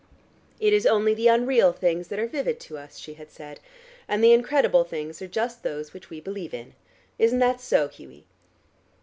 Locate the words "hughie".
7.87-8.25